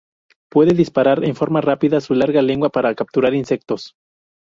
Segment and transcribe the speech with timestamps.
[0.49, 3.93] Puede disparar en forma rápida su larga lengua para capturar insectos.